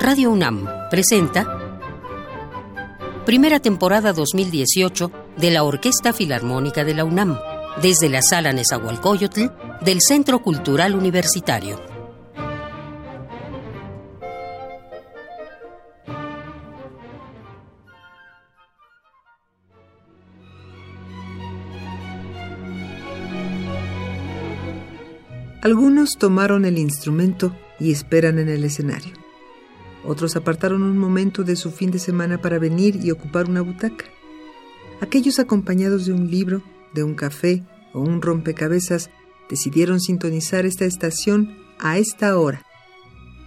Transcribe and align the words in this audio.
Radio 0.00 0.30
UNAM 0.30 0.64
presenta 0.90 1.44
primera 3.26 3.58
temporada 3.58 4.12
2018 4.12 5.10
de 5.36 5.50
la 5.50 5.64
Orquesta 5.64 6.12
Filarmónica 6.12 6.84
de 6.84 6.94
la 6.94 7.04
UNAM, 7.04 7.36
desde 7.82 8.08
la 8.08 8.22
Sala 8.22 8.52
Nezahualcóyotl 8.52 9.50
del 9.84 9.98
Centro 10.00 10.40
Cultural 10.40 10.94
Universitario. 10.94 11.82
Algunos 25.60 26.16
tomaron 26.18 26.64
el 26.64 26.78
instrumento 26.78 27.54
y 27.80 27.90
esperan 27.90 28.38
en 28.38 28.48
el 28.48 28.64
escenario. 28.64 29.27
Otros 30.04 30.36
apartaron 30.36 30.82
un 30.82 30.96
momento 30.98 31.44
de 31.44 31.56
su 31.56 31.70
fin 31.70 31.90
de 31.90 31.98
semana 31.98 32.40
para 32.40 32.58
venir 32.58 32.98
y 33.02 33.10
ocupar 33.10 33.48
una 33.48 33.60
butaca. 33.60 34.04
Aquellos 35.00 35.38
acompañados 35.38 36.06
de 36.06 36.12
un 36.12 36.30
libro, 36.30 36.62
de 36.94 37.02
un 37.02 37.14
café 37.14 37.64
o 37.92 38.00
un 38.00 38.22
rompecabezas 38.22 39.10
decidieron 39.48 40.00
sintonizar 40.00 40.66
esta 40.66 40.84
estación 40.84 41.56
a 41.78 41.98
esta 41.98 42.38
hora. 42.38 42.62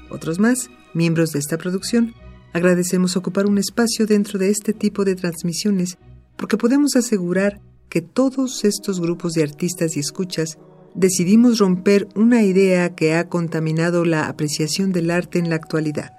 Otros 0.10 0.40
más, 0.40 0.70
miembros 0.94 1.32
de 1.32 1.40
esta 1.40 1.58
producción, 1.58 2.14
agradecemos 2.54 3.16
ocupar 3.16 3.46
un 3.46 3.58
espacio 3.58 4.06
dentro 4.06 4.40
de 4.40 4.50
este 4.50 4.74
tipo 4.74 5.06
de 5.06 5.16
transmisiones 5.16 5.98
porque 6.36 6.58
podemos 6.58 6.96
asegurar 6.96 7.62
que 7.90 8.02
todos 8.02 8.64
estos 8.64 9.00
grupos 9.00 9.34
de 9.34 9.44
artistas 9.44 9.96
y 9.96 10.00
escuchas 10.00 10.58
decidimos 10.96 11.60
romper 11.60 12.08
una 12.16 12.44
idea 12.44 12.96
que 12.96 13.14
ha 13.14 13.30
contaminado 13.30 14.06
la 14.06 14.28
apreciación 14.28 14.92
del 14.92 15.12
arte 15.12 15.40
en 15.40 15.50
la 15.50 15.56
actualidad, 15.56 16.12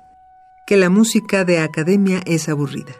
que 0.66 0.76
la 0.76 0.90
música 0.90 1.44
de 1.44 1.58
academia 1.58 2.22
es 2.24 2.48
aburrida, 2.48 2.94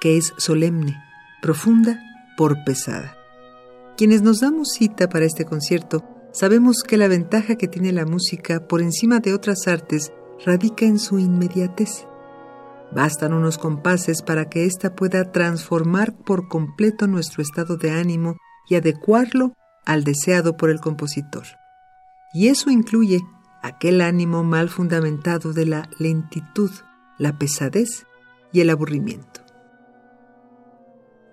que 0.00 0.16
es 0.16 0.32
solemne, 0.36 1.02
profunda 1.40 2.00
por 2.36 2.64
pesada. 2.64 3.16
Quienes 3.96 4.22
nos 4.22 4.40
damos 4.40 4.70
cita 4.70 5.08
para 5.08 5.24
este 5.24 5.44
concierto 5.44 6.04
sabemos 6.32 6.82
que 6.82 6.96
la 6.96 7.08
ventaja 7.08 7.56
que 7.56 7.68
tiene 7.68 7.92
la 7.92 8.06
música 8.06 8.66
por 8.66 8.80
encima 8.82 9.20
de 9.20 9.34
otras 9.34 9.66
artes 9.66 10.12
radica 10.44 10.86
en 10.86 10.98
su 10.98 11.18
inmediatez. 11.18 12.06
Bastan 12.92 13.32
unos 13.32 13.58
compases 13.58 14.22
para 14.22 14.48
que 14.48 14.64
ésta 14.64 14.94
pueda 14.94 15.30
transformar 15.32 16.14
por 16.14 16.48
completo 16.48 17.06
nuestro 17.06 17.42
estado 17.42 17.76
de 17.76 17.92
ánimo 17.92 18.36
y 18.68 18.76
adecuarlo 18.76 19.54
al 19.84 20.04
deseado 20.04 20.56
por 20.56 20.70
el 20.70 20.80
compositor. 20.80 21.44
Y 22.32 22.48
eso 22.48 22.70
incluye 22.70 23.20
aquel 23.62 24.00
ánimo 24.00 24.44
mal 24.44 24.68
fundamentado 24.68 25.52
de 25.52 25.66
la 25.66 25.88
lentitud, 25.98 26.70
la 27.20 27.38
pesadez 27.38 28.04
y 28.52 28.62
el 28.62 28.70
aburrimiento. 28.70 29.42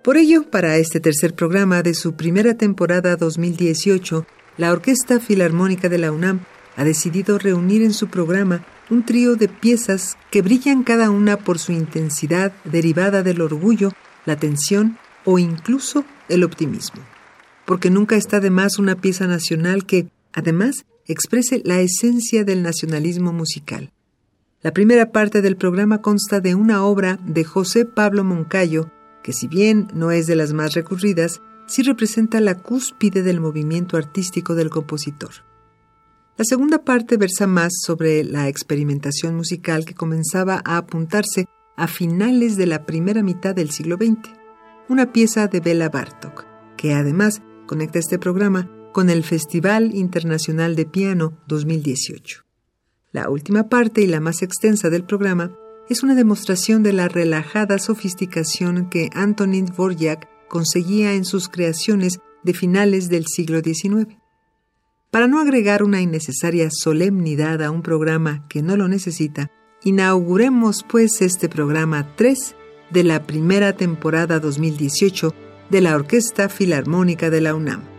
Por 0.04 0.16
ello, 0.16 0.48
para 0.48 0.76
este 0.76 1.00
tercer 1.00 1.34
programa 1.34 1.82
de 1.82 1.94
su 1.94 2.14
primera 2.14 2.54
temporada 2.54 3.16
2018, 3.16 4.24
la 4.56 4.70
Orquesta 4.70 5.18
Filarmónica 5.18 5.88
de 5.88 5.98
la 5.98 6.12
UNAM 6.12 6.44
ha 6.76 6.84
decidido 6.84 7.38
reunir 7.38 7.82
en 7.82 7.92
su 7.92 8.06
programa 8.06 8.64
un 8.88 9.04
trío 9.04 9.34
de 9.34 9.48
piezas 9.48 10.16
que 10.30 10.42
brillan 10.42 10.84
cada 10.84 11.10
una 11.10 11.36
por 11.36 11.58
su 11.58 11.72
intensidad 11.72 12.52
derivada 12.62 13.24
del 13.24 13.40
orgullo, 13.40 13.90
la 14.26 14.36
tensión 14.36 14.96
o 15.24 15.40
incluso 15.40 16.04
el 16.28 16.44
optimismo 16.44 17.02
porque 17.68 17.90
nunca 17.90 18.16
está 18.16 18.40
de 18.40 18.48
más 18.48 18.78
una 18.78 18.94
pieza 18.98 19.26
nacional 19.26 19.84
que, 19.84 20.08
además, 20.32 20.86
exprese 21.04 21.60
la 21.66 21.80
esencia 21.80 22.42
del 22.42 22.62
nacionalismo 22.62 23.30
musical. 23.34 23.92
La 24.60 24.72
primera 24.72 25.12
parte 25.12 25.40
del 25.40 25.56
programa 25.56 26.02
consta 26.02 26.40
de 26.40 26.56
una 26.56 26.84
obra 26.84 27.20
de 27.24 27.44
José 27.44 27.84
Pablo 27.84 28.24
Moncayo, 28.24 28.90
que 29.22 29.32
si 29.32 29.46
bien 29.46 29.86
no 29.94 30.10
es 30.10 30.26
de 30.26 30.34
las 30.34 30.52
más 30.52 30.74
recurridas, 30.74 31.40
sí 31.68 31.82
representa 31.82 32.40
la 32.40 32.56
cúspide 32.56 33.22
del 33.22 33.40
movimiento 33.40 33.96
artístico 33.96 34.56
del 34.56 34.68
compositor. 34.68 35.30
La 36.36 36.44
segunda 36.44 36.78
parte 36.78 37.16
versa 37.16 37.46
más 37.46 37.72
sobre 37.84 38.24
la 38.24 38.48
experimentación 38.48 39.36
musical 39.36 39.84
que 39.84 39.94
comenzaba 39.94 40.60
a 40.64 40.78
apuntarse 40.78 41.46
a 41.76 41.86
finales 41.86 42.56
de 42.56 42.66
la 42.66 42.84
primera 42.84 43.22
mitad 43.22 43.54
del 43.54 43.70
siglo 43.70 43.96
XX, 43.96 44.30
una 44.88 45.12
pieza 45.12 45.46
de 45.46 45.60
Bela 45.60 45.88
Bartok, 45.88 46.46
que 46.76 46.94
además 46.94 47.42
conecta 47.66 48.00
este 48.00 48.18
programa 48.18 48.68
con 48.92 49.08
el 49.08 49.22
Festival 49.22 49.94
Internacional 49.94 50.74
de 50.74 50.86
Piano 50.86 51.38
2018. 51.46 52.47
La 53.10 53.30
última 53.30 53.70
parte 53.70 54.02
y 54.02 54.06
la 54.06 54.20
más 54.20 54.42
extensa 54.42 54.90
del 54.90 55.04
programa 55.04 55.56
es 55.88 56.02
una 56.02 56.14
demostración 56.14 56.82
de 56.82 56.92
la 56.92 57.08
relajada 57.08 57.78
sofisticación 57.78 58.90
que 58.90 59.08
Antonin 59.14 59.66
Dvorak 59.66 60.28
conseguía 60.48 61.14
en 61.14 61.24
sus 61.24 61.48
creaciones 61.48 62.20
de 62.42 62.52
finales 62.52 63.08
del 63.08 63.26
siglo 63.26 63.60
XIX. 63.60 64.16
Para 65.10 65.26
no 65.26 65.40
agregar 65.40 65.82
una 65.82 66.02
innecesaria 66.02 66.68
solemnidad 66.70 67.62
a 67.62 67.70
un 67.70 67.80
programa 67.80 68.46
que 68.48 68.62
no 68.62 68.76
lo 68.76 68.88
necesita, 68.88 69.50
inauguremos 69.82 70.84
pues 70.86 71.22
este 71.22 71.48
programa 71.48 72.14
3 72.14 72.54
de 72.90 73.04
la 73.04 73.26
primera 73.26 73.74
temporada 73.74 74.38
2018 74.38 75.34
de 75.70 75.80
la 75.80 75.94
Orquesta 75.94 76.50
Filarmónica 76.50 77.30
de 77.30 77.40
la 77.40 77.54
UNAM. 77.54 77.97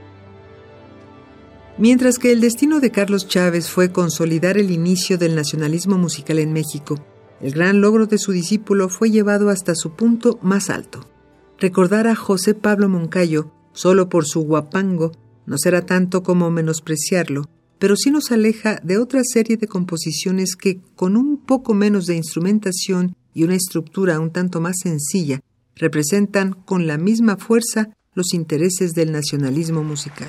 Mientras 1.79 2.19
que 2.19 2.34
el 2.34 2.41
destino 2.41 2.81
de 2.81 2.91
Carlos 2.91 3.25
Chávez 3.25 3.69
fue 3.69 3.94
consolidar 3.94 4.57
el 4.57 4.69
inicio 4.69 5.17
del 5.17 5.34
nacionalismo 5.34 5.97
musical 5.97 6.38
en 6.40 6.51
México, 6.51 6.97
el 7.40 7.53
gran 7.53 7.79
logro 7.79 8.06
de 8.06 8.17
su 8.17 8.34
discípulo 8.34 8.90
fue 8.90 9.12
llevado 9.12 9.50
hasta 9.50 9.75
su 9.75 9.95
punto 9.95 10.39
más 10.41 10.69
alto. 10.69 11.09
Recordar 11.57 12.07
a 12.07 12.16
José 12.16 12.53
Pablo 12.53 12.89
Moncayo, 12.89 13.53
solo 13.72 14.09
por 14.09 14.25
su 14.25 14.41
guapango, 14.41 15.13
no 15.45 15.57
será 15.57 15.85
tanto 15.85 16.22
como 16.22 16.51
menospreciarlo, 16.51 17.45
pero 17.79 17.95
sí 17.95 18.12
nos 18.12 18.34
aleja 18.34 18.81
de 18.84 18.97
otra 18.97 19.22
serie 19.23 19.56
de 19.56 19.68
composiciones 19.68 20.57
que, 20.57 20.81
con 20.97 21.16
un 21.16 21.38
poco 21.38 21.73
menos 21.73 22.07
de 22.07 22.18
instrumentación 22.18 23.16
y 23.34 23.45
una 23.45 23.56
estructura 23.56 24.19
un 24.19 24.31
tanto 24.34 24.59
más 24.59 24.75
sencilla, 24.84 25.39
representan 25.78 26.51
con 26.51 26.88
la 26.88 26.97
misma 26.97 27.38
fuerza 27.38 27.95
los 28.16 28.34
intereses 28.34 28.91
del 28.91 29.13
nacionalismo 29.13 29.81
musical. 29.81 30.28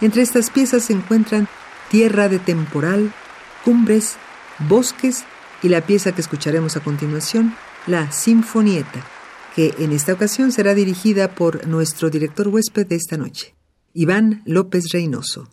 Entre 0.00 0.22
estas 0.22 0.50
piezas 0.50 0.84
se 0.84 0.92
encuentran 0.92 1.48
Tierra 1.90 2.28
de 2.28 2.38
Temporal, 2.38 3.12
Cumbres, 3.64 4.16
Bosques 4.68 5.24
y 5.62 5.68
la 5.68 5.82
pieza 5.82 6.12
que 6.12 6.20
escucharemos 6.20 6.76
a 6.76 6.80
continuación, 6.80 7.54
la 7.86 8.10
Sinfonieta, 8.12 9.04
que 9.54 9.74
en 9.78 9.92
esta 9.92 10.12
ocasión 10.12 10.52
será 10.52 10.74
dirigida 10.74 11.34
por 11.34 11.66
nuestro 11.66 12.08
director 12.08 12.48
huésped 12.48 12.86
de 12.86 12.96
esta 12.96 13.16
noche, 13.16 13.54
Iván 13.92 14.42
López 14.46 14.90
Reynoso. 14.92 15.50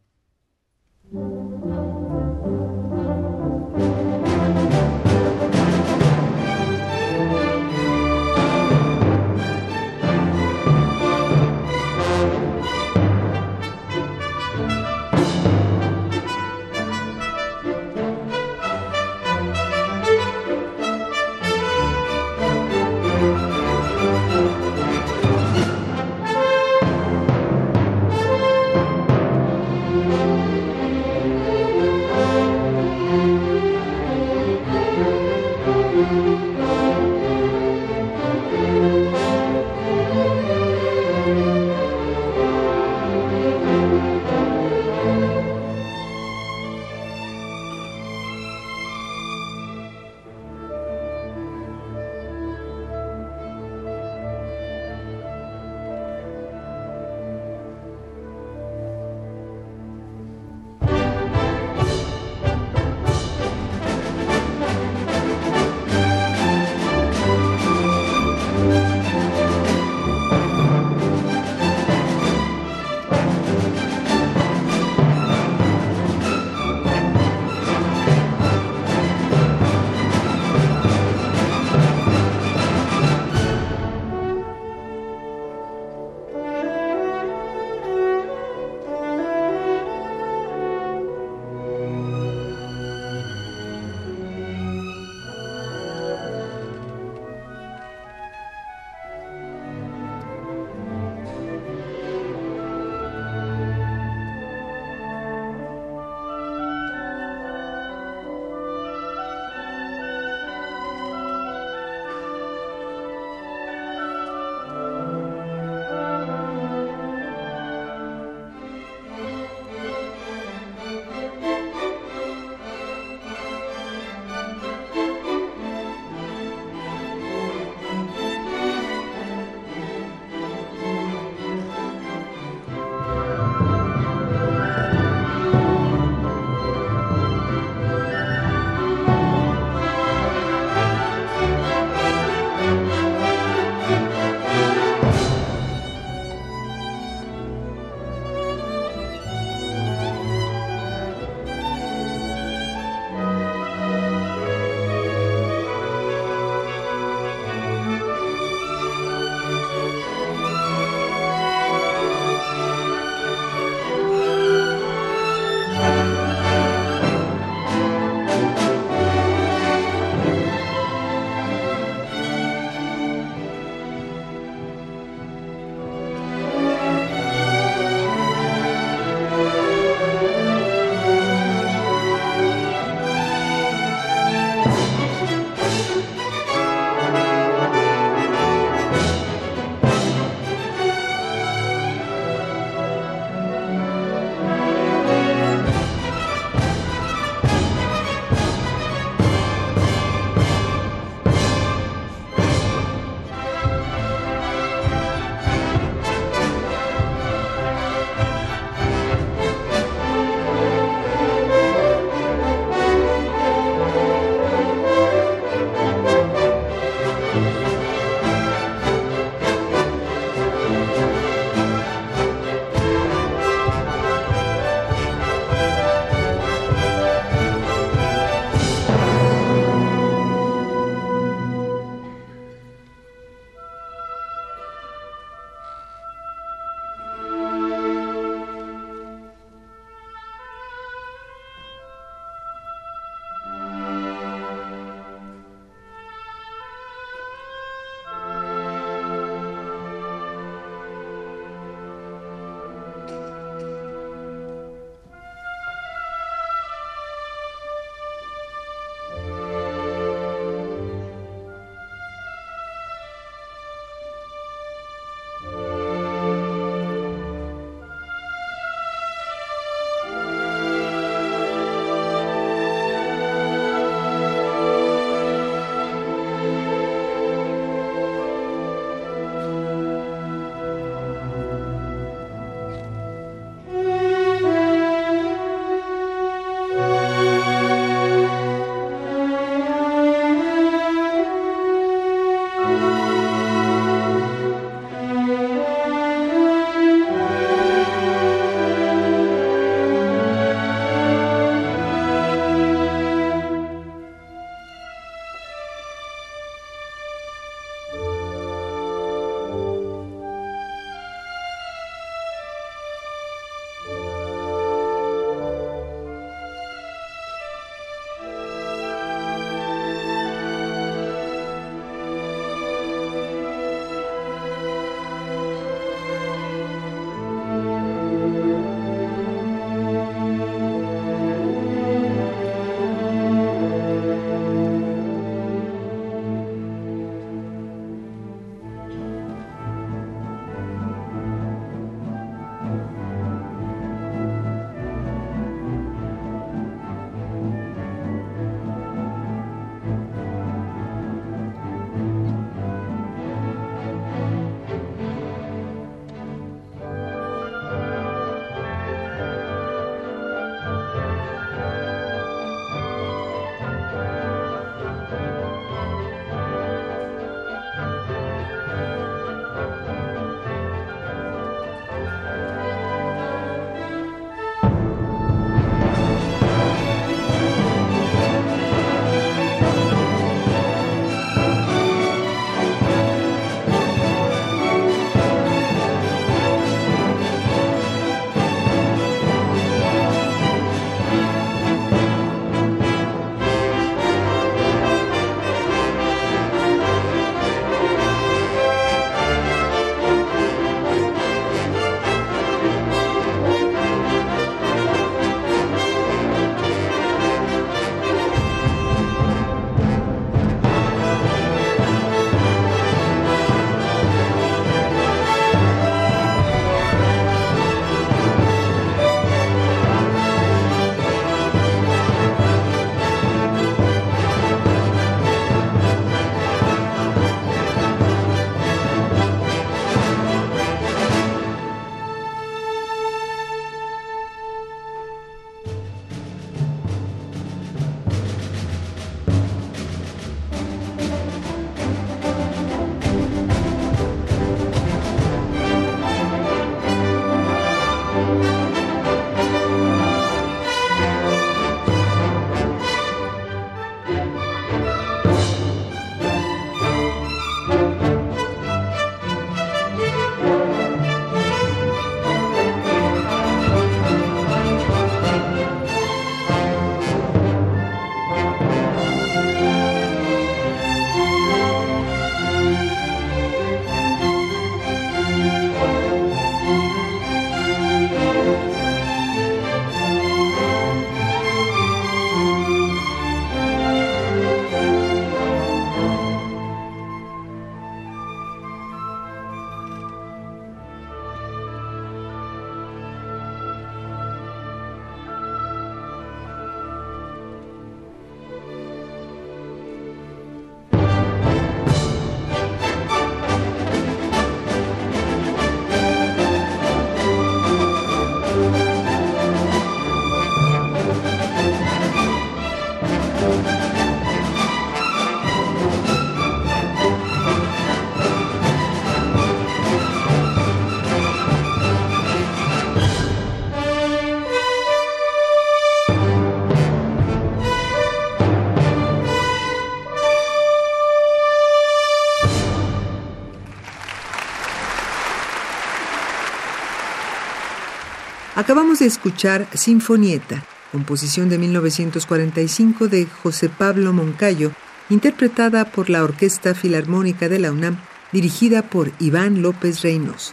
Acabamos 538.67 538.99
de 538.99 539.05
escuchar 539.05 539.65
Sinfonieta, 539.73 540.61
composición 540.91 541.47
de 541.47 541.57
1945 541.57 543.07
de 543.07 543.25
José 543.25 543.69
Pablo 543.69 544.11
Moncayo, 544.11 544.73
interpretada 545.09 545.89
por 545.89 546.09
la 546.09 546.21
Orquesta 546.21 546.75
Filarmónica 546.75 547.47
de 547.47 547.59
la 547.59 547.71
UNAM, 547.71 547.97
dirigida 548.33 548.81
por 548.81 549.13
Iván 549.21 549.61
López 549.61 550.01
Reynoso. 550.01 550.51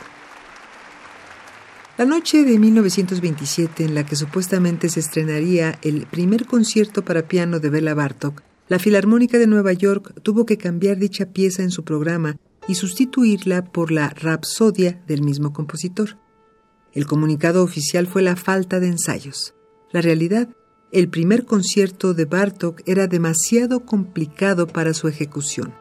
La 1.99 2.05
noche 2.05 2.45
de 2.45 2.57
1927, 2.57 3.83
en 3.83 3.97
la 3.97 4.07
que 4.07 4.15
supuestamente 4.15 4.91
se 4.91 5.01
estrenaría 5.01 5.77
el 5.83 6.07
primer 6.07 6.47
concierto 6.47 7.05
para 7.05 7.27
piano 7.27 7.59
de 7.59 7.69
Bela 7.69 7.95
Bartok, 7.95 8.45
la 8.69 8.79
Filarmónica 8.79 9.39
de 9.39 9.49
Nueva 9.49 9.73
York 9.73 10.21
tuvo 10.23 10.47
que 10.47 10.57
cambiar 10.57 10.99
dicha 10.99 11.33
pieza 11.33 11.65
en 11.65 11.73
su 11.73 11.83
programa 11.83 12.37
y 12.69 12.77
sustituirla 12.77 13.65
por 13.65 13.91
la 13.91 14.11
Rapsodia 14.11 15.03
del 15.09 15.23
mismo 15.23 15.53
compositor. 15.53 16.17
El 16.95 17.07
comunicado 17.07 17.65
oficial 17.65 18.07
fue 18.07 18.23
la 18.23 18.37
falta 18.37 18.79
de 18.79 18.87
ensayos. 18.87 19.55
La 19.91 20.01
realidad, 20.01 20.49
el 20.93 21.09
primer 21.09 21.45
concierto 21.45 22.15
de 22.15 22.25
Bartok 22.25 22.83
era 22.87 23.09
demasiado 23.09 23.85
complicado 23.85 24.69
para 24.69 24.95
su 24.95 25.09
ejecución. 25.09 25.75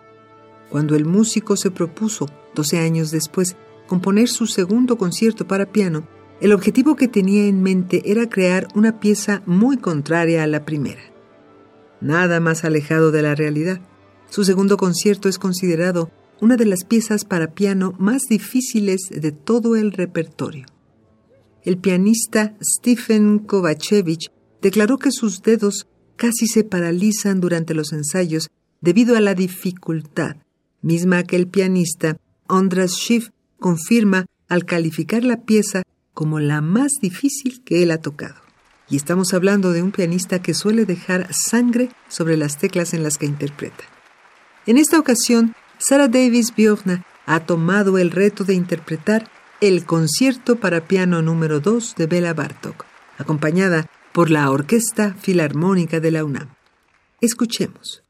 Cuando 0.72 0.96
el 0.96 1.06
músico 1.06 1.56
se 1.56 1.70
propuso, 1.70 2.26
12 2.56 2.80
años 2.80 3.12
después, 3.12 3.56
componer 3.86 4.28
su 4.28 4.48
segundo 4.48 4.98
concierto 4.98 5.48
para 5.48 5.72
piano, 5.72 6.08
el 6.42 6.52
objetivo 6.52 6.96
que 6.96 7.08
tenía 7.08 7.46
en 7.46 7.62
mente 7.62 8.02
era 8.06 8.28
crear 8.28 8.68
una 8.74 9.00
pieza 9.00 9.44
muy 9.46 9.78
contraria 9.78 10.42
a 10.42 10.48
la 10.48 10.66
primera. 10.66 11.04
Nada 12.02 12.40
más 12.40 12.64
alejado 12.64 13.12
de 13.12 13.22
la 13.22 13.36
realidad. 13.36 13.82
Su 14.32 14.44
segundo 14.44 14.78
concierto 14.78 15.30
es 15.30 15.38
considerado 15.38 16.10
una 16.42 16.58
de 16.58 16.66
las 16.66 16.86
piezas 16.86 17.24
para 17.24 17.54
piano 17.54 17.94
más 18.00 18.24
difíciles 18.24 19.10
de 19.12 19.32
todo 19.32 19.76
el 19.76 19.92
repertorio 19.92 20.73
el 21.66 21.78
pianista 21.78 22.56
Stephen 22.62 23.40
Kovachevich 23.40 24.32
declaró 24.62 24.98
que 24.98 25.12
sus 25.12 25.42
dedos 25.42 25.88
casi 26.16 26.48
se 26.48 26.64
paralizan 26.64 27.40
durante 27.40 27.74
los 27.74 27.94
ensayos 27.94 28.50
debido 28.82 29.16
a 29.16 29.22
la 29.22 29.34
dificultad, 29.34 30.38
misma 30.82 31.24
que 31.24 31.36
el 31.36 31.48
pianista 31.48 32.18
Andras 32.48 32.92
Schiff 32.92 33.30
confirma 33.60 34.26
al 34.50 34.66
calificar 34.66 35.24
la 35.24 35.44
pieza 35.44 35.84
como 36.14 36.40
la 36.40 36.62
más 36.62 36.92
difícil 37.02 37.64
que 37.64 37.82
él 37.82 37.92
ha 37.92 37.98
tocado. 37.98 38.36
Y 38.90 38.98
estamos 38.98 39.34
hablando 39.34 39.72
de 39.72 39.82
un 39.82 39.92
pianista 39.92 40.42
que 40.42 40.54
suele 40.54 40.86
dejar 40.86 41.34
sangre 41.34 41.90
sobre 42.10 42.38
las 42.38 42.58
teclas 42.58 42.94
en 42.94 43.02
las 43.02 43.18
que 43.18 43.26
interpreta. 43.26 43.86
En 44.66 44.78
esta 44.78 45.00
ocasión, 45.00 45.56
Sarah 45.78 46.08
Davis 46.08 46.54
Bjorna 46.56 47.06
ha 47.26 47.46
tomado 47.46 47.98
el 47.98 48.12
reto 48.12 48.44
de 48.44 48.54
interpretar 48.54 49.30
el 49.68 49.86
concierto 49.86 50.58
para 50.58 50.90
piano 50.90 51.22
número 51.22 51.62
2 51.62 51.96
de 51.96 52.06
Bela 52.06 52.34
Bartok, 52.34 52.84
acompañada 53.18 53.90
por 54.12 54.30
la 54.30 54.52
Orquesta 54.52 55.14
Filarmónica 55.14 56.02
de 56.02 56.12
la 56.12 56.26
UNAM. 56.26 56.50
Escuchemos. 57.22 58.04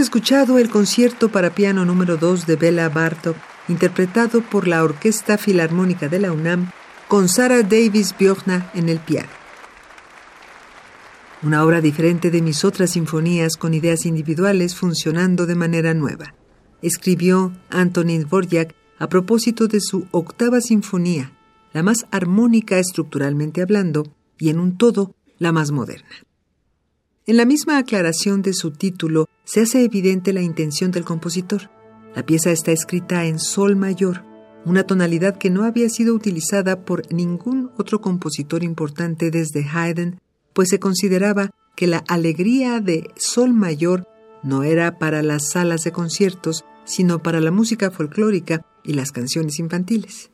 Escuchado 0.00 0.58
el 0.58 0.70
concierto 0.70 1.30
para 1.30 1.54
piano 1.54 1.84
número 1.84 2.16
2 2.16 2.46
de 2.46 2.56
Bela 2.56 2.88
Bartok, 2.88 3.36
interpretado 3.68 4.40
por 4.40 4.66
la 4.66 4.82
Orquesta 4.82 5.38
Filarmónica 5.38 6.08
de 6.08 6.18
la 6.18 6.32
UNAM, 6.32 6.70
con 7.06 7.28
Sarah 7.28 7.62
Davis 7.62 8.14
Bjorna 8.18 8.70
en 8.74 8.88
el 8.88 8.98
piano. 8.98 9.28
Una 11.42 11.64
obra 11.64 11.80
diferente 11.80 12.30
de 12.30 12.42
mis 12.42 12.64
otras 12.64 12.90
sinfonías 12.90 13.56
con 13.56 13.74
ideas 13.74 14.06
individuales 14.06 14.74
funcionando 14.74 15.46
de 15.46 15.54
manera 15.54 15.94
nueva, 15.94 16.34
escribió 16.82 17.52
Antonin 17.68 18.22
Dvorak 18.22 18.74
a 18.98 19.08
propósito 19.08 19.68
de 19.68 19.80
su 19.80 20.06
octava 20.10 20.60
sinfonía, 20.60 21.32
la 21.72 21.82
más 21.82 22.06
armónica 22.10 22.78
estructuralmente 22.78 23.62
hablando 23.62 24.04
y 24.38 24.48
en 24.48 24.60
un 24.60 24.76
todo 24.76 25.14
la 25.38 25.52
más 25.52 25.70
moderna. 25.70 26.29
En 27.30 27.36
la 27.36 27.44
misma 27.44 27.78
aclaración 27.78 28.42
de 28.42 28.52
su 28.52 28.72
título 28.72 29.28
se 29.44 29.60
hace 29.60 29.84
evidente 29.84 30.32
la 30.32 30.42
intención 30.42 30.90
del 30.90 31.04
compositor. 31.04 31.70
La 32.12 32.26
pieza 32.26 32.50
está 32.50 32.72
escrita 32.72 33.24
en 33.24 33.38
sol 33.38 33.76
mayor, 33.76 34.24
una 34.64 34.82
tonalidad 34.82 35.38
que 35.38 35.48
no 35.48 35.62
había 35.62 35.88
sido 35.90 36.12
utilizada 36.12 36.84
por 36.84 37.04
ningún 37.12 37.70
otro 37.78 38.00
compositor 38.00 38.64
importante 38.64 39.30
desde 39.30 39.64
Haydn, 39.64 40.18
pues 40.52 40.70
se 40.70 40.80
consideraba 40.80 41.50
que 41.76 41.86
la 41.86 41.98
alegría 42.08 42.80
de 42.80 43.12
sol 43.14 43.54
mayor 43.54 44.08
no 44.42 44.64
era 44.64 44.98
para 44.98 45.22
las 45.22 45.50
salas 45.50 45.84
de 45.84 45.92
conciertos, 45.92 46.64
sino 46.84 47.22
para 47.22 47.38
la 47.38 47.52
música 47.52 47.92
folclórica 47.92 48.66
y 48.82 48.94
las 48.94 49.12
canciones 49.12 49.60
infantiles. 49.60 50.32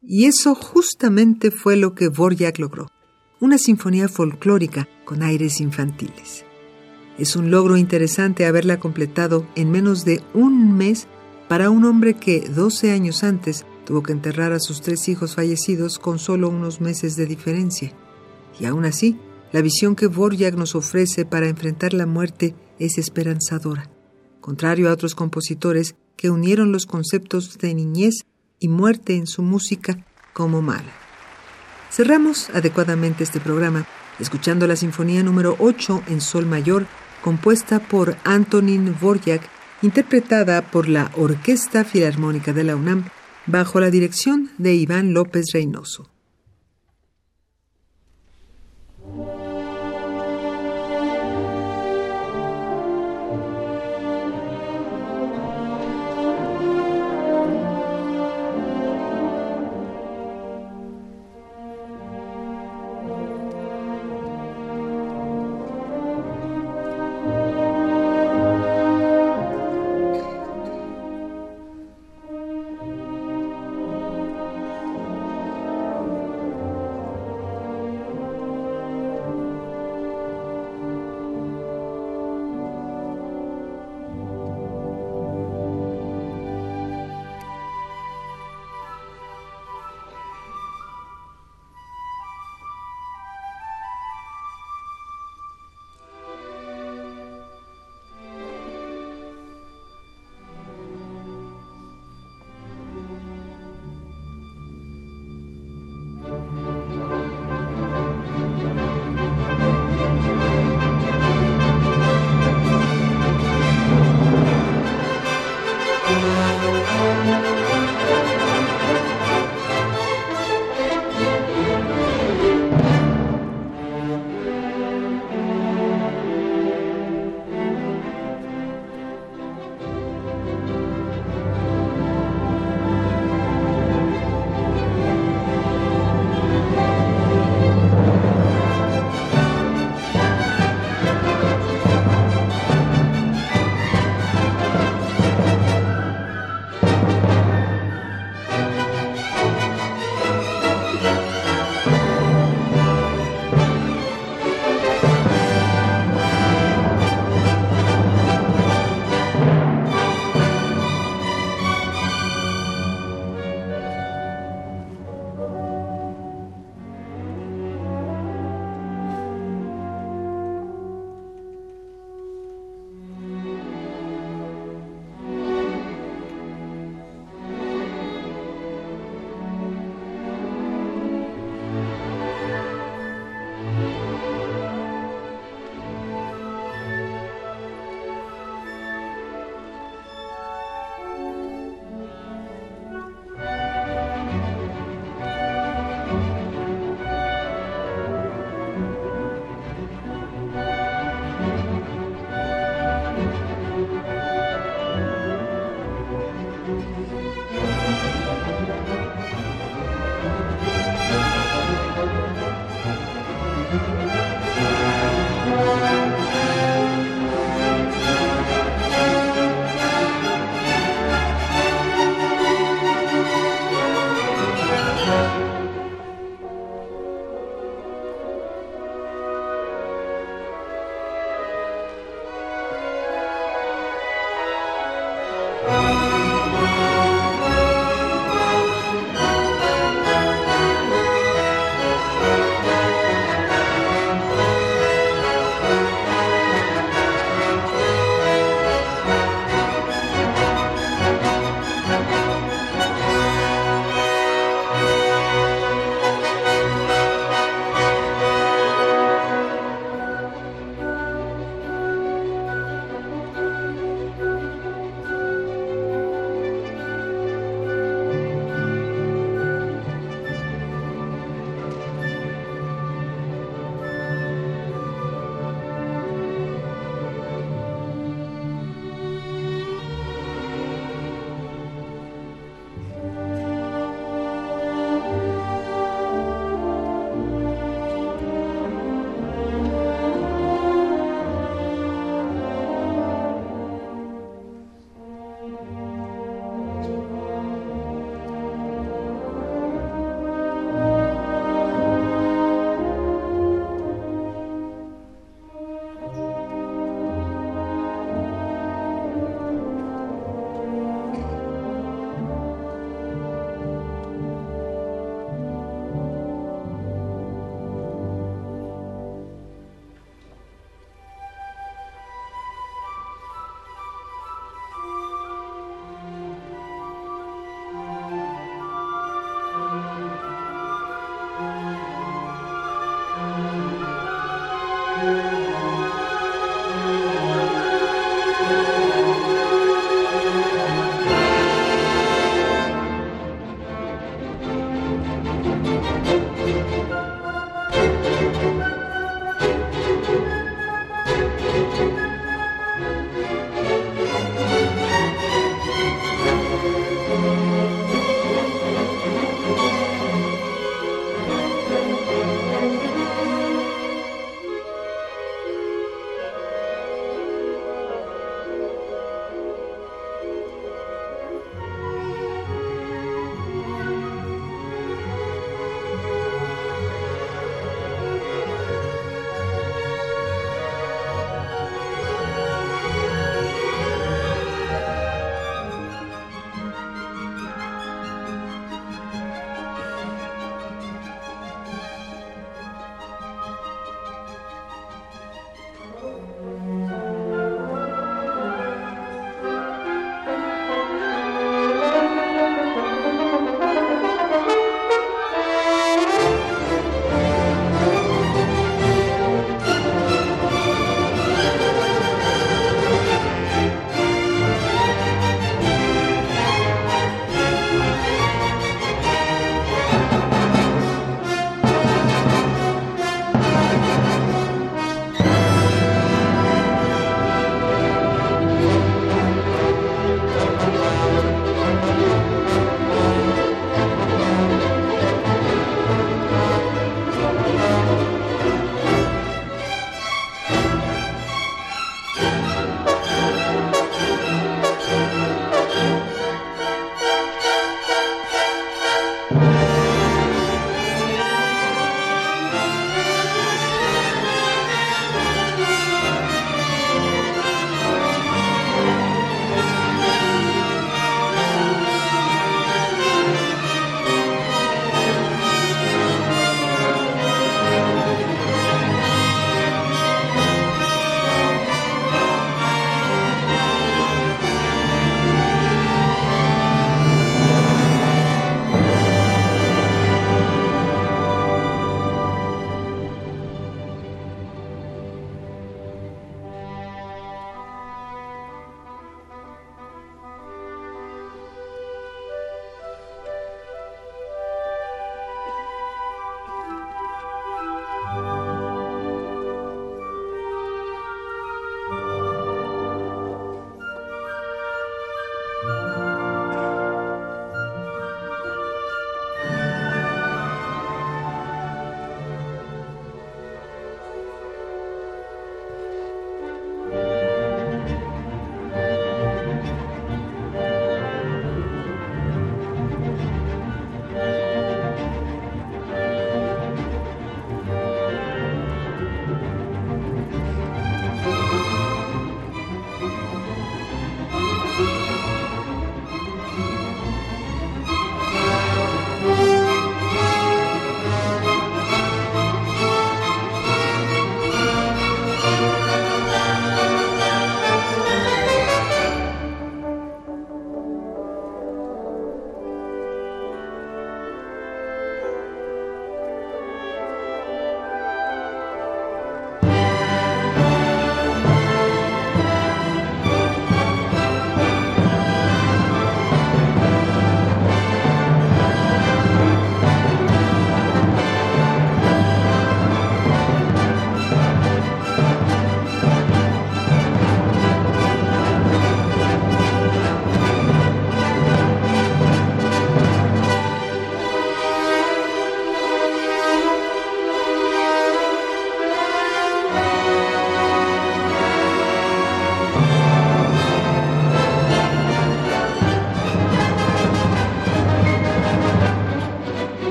Y 0.00 0.26
eso 0.26 0.54
justamente 0.54 1.50
fue 1.50 1.74
lo 1.74 1.96
que 1.96 2.06
Borjak 2.06 2.60
logró, 2.60 2.86
una 3.40 3.56
sinfonía 3.56 4.08
folclórica 4.08 4.86
con 5.04 5.22
aires 5.22 5.60
infantiles. 5.60 6.44
Es 7.18 7.36
un 7.36 7.50
logro 7.50 7.76
interesante 7.76 8.46
haberla 8.46 8.78
completado 8.78 9.46
en 9.56 9.70
menos 9.70 10.04
de 10.04 10.22
un 10.34 10.76
mes 10.76 11.06
para 11.48 11.70
un 11.70 11.84
hombre 11.84 12.14
que 12.14 12.48
12 12.48 12.92
años 12.92 13.24
antes 13.24 13.66
tuvo 13.84 14.02
que 14.02 14.12
enterrar 14.12 14.52
a 14.52 14.60
sus 14.60 14.82
tres 14.82 15.08
hijos 15.08 15.34
fallecidos 15.34 15.98
con 15.98 16.18
solo 16.18 16.48
unos 16.48 16.80
meses 16.80 17.16
de 17.16 17.26
diferencia. 17.26 17.92
Y 18.60 18.66
aún 18.66 18.84
así, 18.84 19.18
la 19.52 19.62
visión 19.62 19.96
que 19.96 20.06
Borjak 20.06 20.54
nos 20.54 20.74
ofrece 20.74 21.24
para 21.24 21.48
enfrentar 21.48 21.92
la 21.92 22.06
muerte 22.06 22.54
es 22.78 22.98
esperanzadora, 22.98 23.90
contrario 24.40 24.88
a 24.88 24.92
otros 24.92 25.14
compositores 25.14 25.96
que 26.16 26.30
unieron 26.30 26.70
los 26.72 26.86
conceptos 26.86 27.58
de 27.58 27.74
niñez 27.74 28.26
y 28.60 28.68
muerte 28.68 29.16
en 29.16 29.26
su 29.26 29.42
música 29.42 30.06
como 30.32 30.62
mala. 30.62 30.99
Cerramos 31.90 32.50
adecuadamente 32.50 33.24
este 33.24 33.40
programa 33.40 33.84
escuchando 34.20 34.66
la 34.68 34.76
Sinfonía 34.76 35.24
número 35.24 35.56
8 35.58 36.04
en 36.06 36.20
Sol 36.20 36.46
Mayor, 36.46 36.86
compuesta 37.20 37.80
por 37.80 38.16
Antonin 38.24 38.94
Dvorak, 38.94 39.42
interpretada 39.82 40.62
por 40.62 40.88
la 40.88 41.10
Orquesta 41.16 41.84
Filarmónica 41.84 42.52
de 42.52 42.64
la 42.64 42.76
UNAM, 42.76 43.08
bajo 43.46 43.80
la 43.80 43.90
dirección 43.90 44.50
de 44.58 44.74
Iván 44.74 45.14
López 45.14 45.46
Reynoso. 45.52 46.08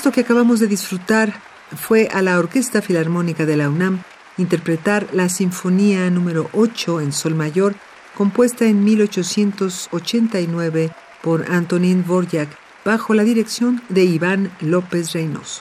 Esto 0.00 0.12
que 0.12 0.22
acabamos 0.22 0.60
de 0.60 0.66
disfrutar 0.66 1.34
fue 1.76 2.08
a 2.10 2.22
la 2.22 2.38
Orquesta 2.38 2.80
Filarmónica 2.80 3.44
de 3.44 3.58
la 3.58 3.68
UNAM 3.68 4.02
interpretar 4.38 5.06
la 5.12 5.28
Sinfonía 5.28 6.08
número 6.08 6.48
8 6.54 7.02
en 7.02 7.12
Sol 7.12 7.34
Mayor, 7.34 7.74
compuesta 8.16 8.64
en 8.64 8.82
1889 8.82 10.90
por 11.20 11.52
Antonín 11.52 12.02
Dvorak, 12.02 12.48
bajo 12.82 13.12
la 13.12 13.24
dirección 13.24 13.82
de 13.90 14.04
Iván 14.04 14.50
López 14.62 15.12
Reynoso. 15.12 15.60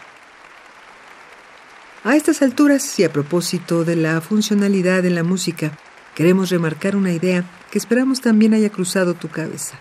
A 2.06 2.16
estas 2.16 2.42
alturas 2.42 2.98
y 2.98 3.04
a 3.04 3.12
propósito 3.12 3.84
de 3.84 3.98
la 3.98 4.22
funcionalidad 4.22 5.04
de 5.04 5.10
la 5.10 5.26
música, 5.26 5.78
queremos 6.16 6.50
remarcar 6.50 6.96
una 6.96 7.12
idea 7.12 7.44
que 7.70 7.78
esperamos 7.78 8.22
también 8.22 8.54
haya 8.54 8.70
cruzado 8.70 9.16
tu 9.16 9.28
cabeza. 9.28 9.78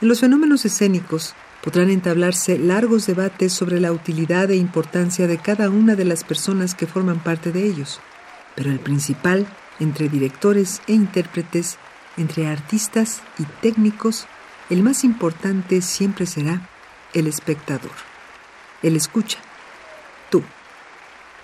En 0.00 0.08
los 0.08 0.18
fenómenos 0.18 0.64
escénicos, 0.64 1.36
podrán 1.66 1.90
entablarse 1.90 2.60
largos 2.60 3.06
debates 3.06 3.52
sobre 3.52 3.80
la 3.80 3.90
utilidad 3.90 4.52
e 4.52 4.56
importancia 4.56 5.26
de 5.26 5.38
cada 5.38 5.68
una 5.68 5.96
de 5.96 6.04
las 6.04 6.22
personas 6.22 6.76
que 6.76 6.86
forman 6.86 7.18
parte 7.18 7.50
de 7.50 7.66
ellos, 7.66 7.98
pero 8.54 8.70
el 8.70 8.78
principal, 8.78 9.48
entre 9.80 10.08
directores 10.08 10.80
e 10.86 10.92
intérpretes, 10.92 11.76
entre 12.16 12.46
artistas 12.46 13.20
y 13.36 13.42
técnicos, 13.62 14.28
el 14.70 14.84
más 14.84 15.02
importante 15.02 15.82
siempre 15.82 16.26
será 16.26 16.68
el 17.14 17.26
espectador, 17.26 17.90
el 18.84 18.94
escucha, 18.94 19.38
tú. 20.30 20.44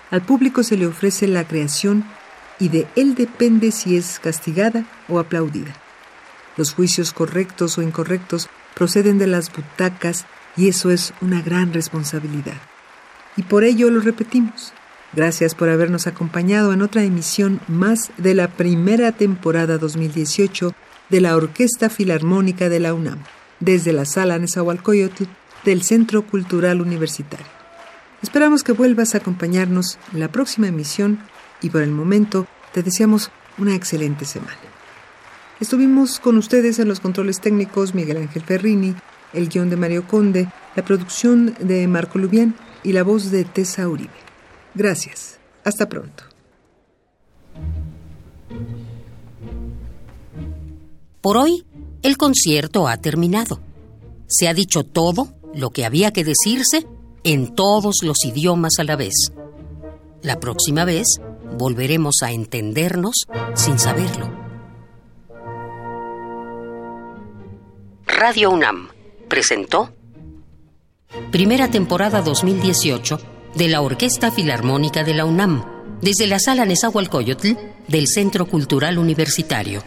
Al 0.09 0.21
público 0.21 0.63
se 0.63 0.77
le 0.77 0.87
ofrece 0.87 1.27
la 1.27 1.45
creación 1.45 2.05
y 2.59 2.69
de 2.69 2.87
él 2.95 3.15
depende 3.15 3.73
si 3.73 3.97
es 3.97 4.19
castigada 4.19 4.85
o 5.09 5.19
aplaudida. 5.19 5.75
Los 6.55 6.73
juicios 6.73 7.11
correctos 7.11 7.77
o 7.77 7.81
incorrectos 7.81 8.49
proceden 8.73 9.17
de 9.17 9.27
las 9.27 9.51
butacas 9.51 10.25
y 10.55 10.67
eso 10.67 10.91
es 10.91 11.13
una 11.21 11.41
gran 11.41 11.73
responsabilidad. 11.73 12.57
Y 13.35 13.43
por 13.43 13.63
ello 13.63 13.89
lo 13.89 13.99
repetimos. 13.99 14.73
Gracias 15.13 15.53
por 15.53 15.69
habernos 15.69 16.07
acompañado 16.07 16.73
en 16.73 16.81
otra 16.81 17.03
emisión 17.03 17.59
más 17.67 18.11
de 18.17 18.33
la 18.33 18.47
primera 18.47 19.11
temporada 19.11 19.77
2018 19.77 20.73
de 21.09 21.21
la 21.21 21.35
Orquesta 21.35 21.89
Filarmónica 21.89 22.69
de 22.69 22.79
la 22.79 22.93
UNAM, 22.93 23.19
desde 23.59 23.93
la 23.93 24.05
sala 24.05 24.39
Nezahualcóyotl 24.39 25.25
del 25.65 25.83
Centro 25.83 26.25
Cultural 26.25 26.81
Universitario. 26.81 27.45
Esperamos 28.23 28.63
que 28.63 28.71
vuelvas 28.71 29.13
a 29.13 29.19
acompañarnos 29.19 29.99
en 30.13 30.19
la 30.19 30.31
próxima 30.31 30.67
emisión 30.67 31.19
y 31.61 31.69
por 31.69 31.81
el 31.81 31.91
momento 31.91 32.47
te 32.71 32.81
deseamos 32.81 33.31
una 33.57 33.75
excelente 33.75 34.25
semana. 34.25 34.62
Estuvimos 35.59 36.19
con 36.19 36.37
ustedes 36.37 36.79
en 36.79 36.87
los 36.87 36.99
controles 36.99 37.39
técnicos 37.39 37.93
Miguel 37.93 38.17
Ángel 38.17 38.43
Ferrini, 38.43 38.95
el 39.33 39.49
guion 39.49 39.69
de 39.69 39.77
Mario 39.77 40.07
Conde, 40.07 40.51
la 40.75 40.83
producción 40.83 41.55
de 41.59 41.87
Marco 41.87 42.19
Lubián 42.19 42.55
y 42.83 42.91
la 42.93 43.03
voz 43.03 43.31
de 43.31 43.45
Tessa 43.45 43.87
Uribe. 43.87 44.11
Gracias. 44.75 45.39
Hasta 45.63 45.87
pronto. 45.87 46.23
Por 51.21 51.37
hoy, 51.37 51.65
el 52.01 52.17
concierto 52.17 52.87
ha 52.87 52.97
terminado. 52.97 53.61
Se 54.27 54.49
ha 54.49 54.53
dicho 54.53 54.83
todo 54.83 55.33
lo 55.53 55.69
que 55.69 55.85
había 55.85 56.11
que 56.11 56.25
decirse 56.25 56.85
en 57.23 57.55
todos 57.55 58.03
los 58.03 58.25
idiomas 58.25 58.73
a 58.79 58.83
la 58.83 58.97
vez. 58.97 59.31
La 60.21 60.39
próxima 60.39 60.83
vez 60.83 61.21
volveremos 61.57 62.15
a 62.23 62.31
entendernos 62.31 63.25
sin 63.55 63.79
saberlo. 63.79 64.42
Radio 68.05 68.51
UNAM 68.51 68.89
presentó 69.27 69.93
Primera 71.31 71.69
temporada 71.69 72.21
2018 72.21 73.19
de 73.55 73.67
la 73.67 73.81
Orquesta 73.81 74.31
Filarmónica 74.31 75.03
de 75.03 75.13
la 75.13 75.25
UNAM, 75.25 75.63
desde 76.01 76.27
la 76.27 76.39
Sala 76.39 76.65
Nezahualcóyotl 76.65 77.53
del 77.87 78.07
Centro 78.07 78.47
Cultural 78.47 78.97
Universitario. 78.97 79.83